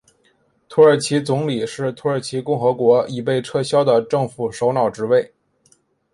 [0.67, 5.31] 土耳其总理是土耳其共和国已被撤销的政府首脑职位。